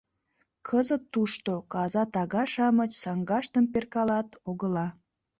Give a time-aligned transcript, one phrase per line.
[0.67, 4.87] Кызыт тушто каза тага-шамыч саҥгаштым перкалат-огыла...